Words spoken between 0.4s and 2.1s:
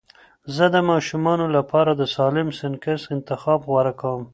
زه د ماشومانو لپاره د